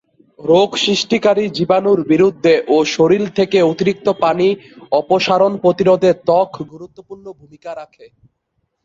রোগ 0.39 0.69
সৃষ্টিকারী 0.77 1.43
জীবাণুর 1.57 1.99
বিরুদ্ধে 2.11 2.53
ও 2.67 2.77
শরীর 2.95 3.23
থেকে 3.37 3.57
অতিরিক্ত 3.71 4.07
পানি 4.23 4.47
অপসারণ 4.91 5.51
প্রতিরোধে 5.63 6.11
ত্বক 6.21 6.49
গুরুত্বপূর্ণ 6.71 7.25
ভূমিকা 7.39 7.71
রাখে। 7.75 8.05